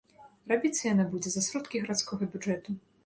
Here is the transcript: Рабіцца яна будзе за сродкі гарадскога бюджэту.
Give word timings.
Рабіцца 0.51 0.79
яна 0.93 1.05
будзе 1.11 1.29
за 1.35 1.41
сродкі 1.49 1.83
гарадскога 1.85 2.23
бюджэту. 2.37 2.69